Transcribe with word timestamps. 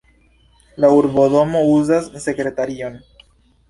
La 0.85 0.89
urbodomo 1.01 1.63
uzas 1.77 2.11
sekretarion. 2.29 3.03